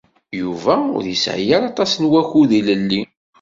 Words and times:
Yuba 0.41 0.75
ur 0.95 1.03
yesɛi 1.07 1.53
aṭas 1.69 1.91
n 2.01 2.03
wakud 2.11 2.51
ilelli. 2.59 3.01